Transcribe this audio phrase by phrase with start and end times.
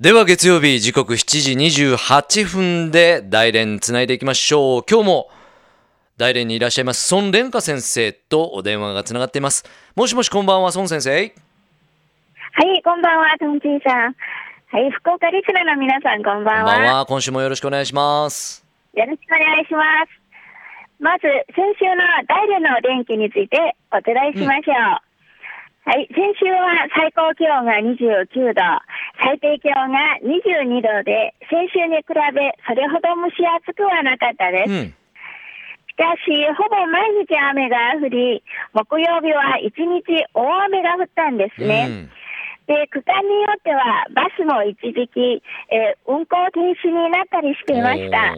[0.00, 5.30] では月曜日時刻7時28分で大連つないでいきましょう今日も
[6.16, 9.64] 大連にいらっしゃいます孫蓮華先生とお電話がつながっています
[9.94, 11.18] もしもしこんばんは孫先生は
[12.76, 14.14] い、こんばんは、トンチーさん。
[14.68, 16.74] はい、福岡リスナーの皆さん、こんばんは。
[16.74, 18.64] こんばんは今週もよろしくお願いします
[18.94, 20.10] よろしくお願いします。
[21.00, 25.04] まず、先週の大連の電気についてお伝えしましょう。
[25.84, 28.62] はい、先週は最高気温が29度、
[29.24, 34.70] 最低気温が22度で、先週に比べそれほど蒸し暑くはなかったです。
[34.70, 34.94] うん
[35.94, 36.26] しかし、
[36.58, 38.42] ほぼ毎日雨が降り、
[38.72, 41.86] 木曜日は一日大雨が降ったんですね。
[41.88, 42.10] うん
[42.66, 48.34] で、区間によってはバスも一時期、えー運行停止になったりしていました。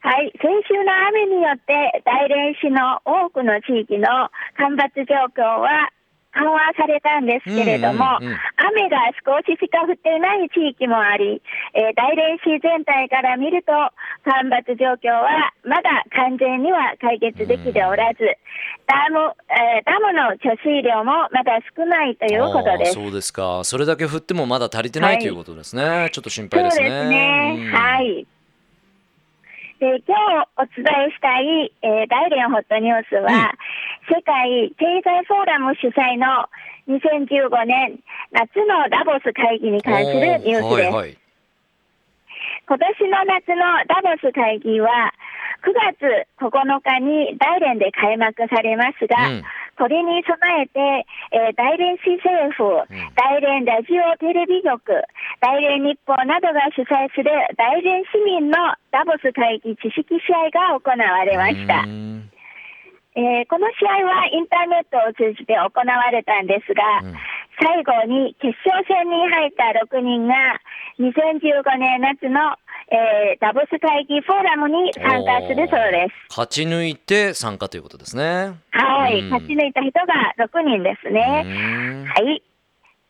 [0.00, 5.90] はい、先週の雨によって大連市の多くの地域の干ばつ状況は
[6.32, 8.38] 緩和されたんですけれども、うんうんうん。
[8.56, 11.42] 雨が少ししか降っていない地域もあり、
[11.74, 13.72] えー大連市全体から見ると
[14.24, 18.20] 干ばつ状況はまだ完全には解決できておらず、
[18.86, 22.92] ダム、えーダムの貯水量もまだ少ないということです。
[22.92, 23.64] そうですか。
[23.64, 25.30] それだけ降ってもまだ足りてない、はいとい。
[25.30, 26.08] うことですね。
[26.12, 26.86] ちょっと心配ですね。
[26.88, 27.56] そうですね。
[27.58, 27.72] うん。
[27.72, 28.26] はい。
[29.80, 33.52] で今日お伝えしたい、えー大連ホットニュースは、
[34.08, 36.48] 世界経済フォーラム主催の
[36.88, 38.00] 2015年
[38.32, 40.64] 夏のダボス会議に関するニュースです。
[40.64, 41.18] おはいはい
[42.68, 45.12] 今年の夏のダボス会議は
[45.64, 46.52] 9月9
[46.84, 49.42] 日に大連で開幕されますが、うん
[49.78, 54.90] これに備えて、えー大連市政府、ん大連ラジオテレビ局、
[55.40, 58.58] 大連日報などが主催する大連市民の
[58.90, 61.86] ダボス会議知識試合が行われました。
[63.16, 67.14] うんえーこの試合はインターネットを通じて行われたんですが、うん
[67.60, 70.34] 最後に決勝戦に入った6人が
[71.00, 72.54] 2015年夏の、
[72.86, 76.14] えーダボス会議フォーラムに参加するそうです。
[76.30, 81.42] 勝ち抜いて参加ということですねはい、うん勝ち抜いた人が6人ですうね。
[81.42, 82.42] んはい。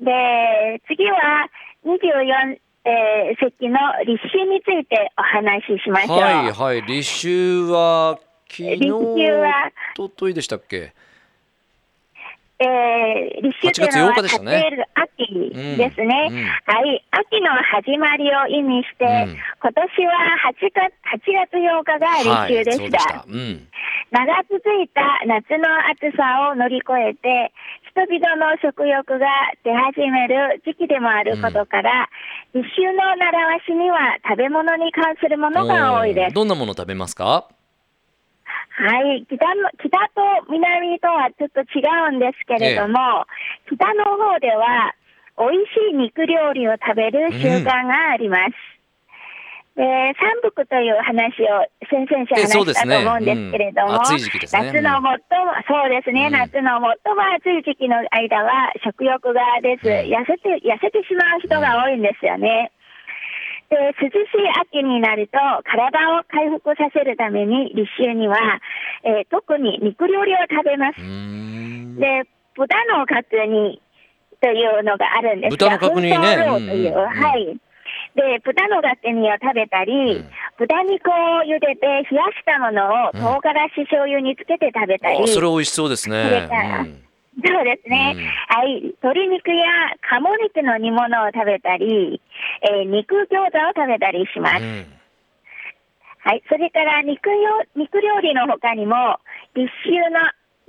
[0.00, 1.46] で、次は
[1.84, 6.18] 24、えー席の立秋についてお話ししましょう。
[6.18, 8.18] はいはい立秋は
[8.48, 9.14] 昨日立秋はお
[10.08, 10.94] とといでしたっけ？
[12.62, 14.52] えー、立秋というの8は月8日でしたね。
[14.52, 16.44] 家庭秋ですね、うんうん。
[16.44, 16.52] は
[16.84, 19.36] い、秋の始まりを意味して、うん。
[19.60, 20.12] 今年は
[20.52, 22.98] 8月 ,8 月8日が立秋でした。
[23.20, 23.32] はい、
[24.10, 27.52] 長続いた夏の暑さを乗り越えて、
[27.92, 29.26] 人々の食欲が
[29.64, 32.08] 出始める時期でもあることから、
[32.52, 36.34] 立秋の習わしには食べ物に関するものが多いです。
[36.34, 37.48] どんなもの食べますか？
[38.80, 43.28] はい、北の北と南とはちょっと違うんですけれども、
[43.68, 44.96] 北の方では
[45.36, 48.70] 美味しい肉料理を食べる習慣があります。
[49.76, 49.84] で
[50.18, 54.72] 三福という話を先々週え話したと思うんですけれども、うん暑い時期ですね。
[54.72, 56.32] 夏の最も、そうですね、うん。
[56.32, 62.72] 夏の最も暑い時期の間は食欲が出ず、うん痩せて、痩せてしまう人が多いんですよね。
[63.70, 68.36] で涼しい秋になると体を回復させるために立秋には、
[69.04, 70.98] えー特に肉料理を食べます。
[71.98, 72.26] で
[72.56, 73.80] 豚の角煮
[74.42, 76.90] というのがあるんですが豚の角煮ね。
[76.90, 77.60] はい。
[78.16, 80.30] で豚の角煮を食べたり、うん。
[80.58, 81.12] 豚肉を
[81.46, 86.48] 茹でて冷やしたものをうん唐辛子醤油につけて食べたり、あそれ美味しそうですね。
[87.42, 88.26] そうですね、うん。
[88.26, 88.82] はい。
[89.00, 92.20] 鶏肉や鴨肉の煮物を食べたり、
[92.62, 94.62] えー肉餃子を食べたりします。
[94.62, 95.00] うん
[96.22, 96.42] はい。
[96.48, 99.16] それから肉よ肉料理の他にも、
[99.54, 100.20] 立秋の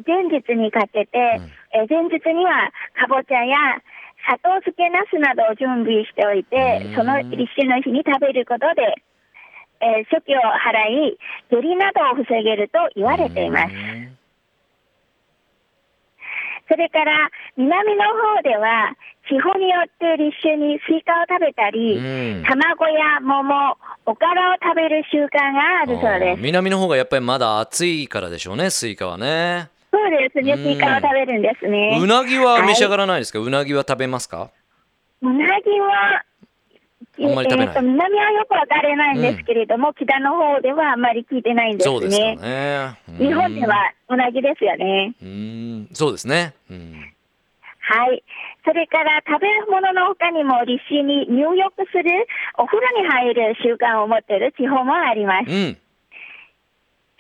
[0.08, 1.42] 前日にかけて、
[1.76, 3.58] えー前日にはかぼちゃや
[4.24, 8.96] 砂糖漬けナスなどを準備しておいてうん、その立秋の日に食べることで、
[9.82, 11.18] えー初期を払い、
[11.52, 13.74] 下痢などを防げると言われています。
[16.72, 18.04] うんそれから南の
[18.38, 18.96] 方では
[19.28, 22.00] 地方によって立秋にスイカを食べたり、う
[22.40, 22.44] ん。
[22.44, 26.42] 卵や桃、おからを食べる習慣があるそうです。
[26.42, 29.70] 南の方がやっぱりまだ暑いからでしょうねスイカはね。
[29.92, 30.64] そうですね、うん。
[30.64, 32.00] スイカを食べるんですね。
[32.02, 34.50] うなぎは召し上がらないですか、うなぎは食べますか？
[35.22, 36.24] うなぎは、
[37.20, 37.68] あんまり食べない。
[37.68, 42.00] えーと南はよくわからないんですけれども、北の方ではあんまり聞いてないんですね。
[42.00, 42.98] そうですかね。
[43.10, 43.18] うん。
[43.18, 45.14] 日本ではうなぎですよね。
[45.22, 47.14] うんそうですねうん
[47.82, 48.24] はい。
[48.64, 55.52] それから食べ物の他にも立秋に入浴する、お風呂に入る習慣を持っている地方もあります。
[55.52, 55.78] うん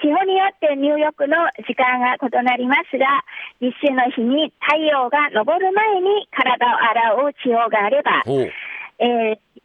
[0.02, 3.22] 地方によって入浴の時間が異なりますが、
[3.62, 8.52] 立秋の日に太陽が昇る前に体を洗う地方があれば、え
[8.98, 9.62] えー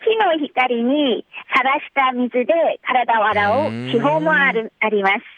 [0.00, 2.54] 日の光にさらした水で
[2.86, 5.37] 体を洗う手法もあるあります。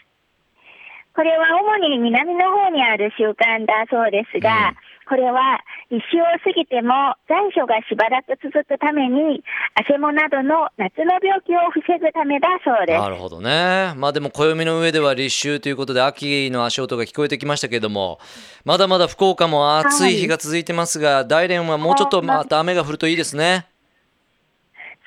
[1.13, 4.75] これは主に南の方にある習慣だそうですが、うん
[5.11, 5.59] これは
[5.89, 6.93] 一周を過ぎても
[7.27, 9.43] 残暑がしばらく続くために、
[9.75, 13.01] 汗もなどの夏の病気を防ぐためだそうです。
[13.01, 13.91] なるほどね。
[13.97, 18.19] まあでも暦の上では立秋ということで秋の足音が聞こえてきましたけれども、
[18.63, 23.67] まだまだ福岡も暑い日が続いてますが、大連はもうちょっとまた雨が降るといいですね。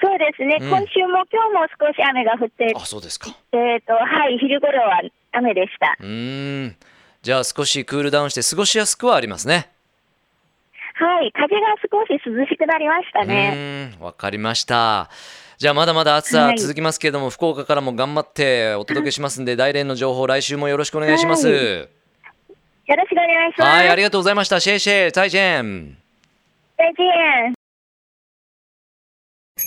[0.02, 3.30] そうですね、うん今週も今日も少し雨が降って、あ、そうですか。
[3.52, 5.00] えっ、と、はい、昼頃は
[5.34, 5.96] 雨でした。
[6.00, 6.76] うーん。
[7.22, 9.70] じゃあ少しクールダウンして過ごしやすくはありますね。
[10.94, 13.96] はい、風が少し涼しくなりましたうね。
[14.00, 15.10] わかりました。
[15.58, 21.48] じゃあまだまだ暑さはい続きますけれども、福岡からも頑張ってお届けしますんで、大連の情報来週もよろしくお願いします。
[21.48, 21.88] ははい
[22.86, 23.84] よろしくお願いします。
[23.84, 24.60] い、ありがとうございました。
[24.60, 25.96] シェイシェイ、再见。
[26.76, 27.53] 再见。